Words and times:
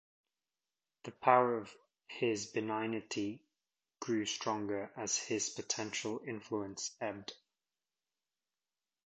The 1.03 1.11
power 1.11 1.59
of 1.59 1.71
his 2.07 2.47
benignity 2.47 3.39
grew 3.99 4.25
stronger 4.25 4.91
as 4.97 5.15
his 5.15 5.51
potential 5.51 6.23
influence 6.25 6.89
ebbed. 6.99 7.33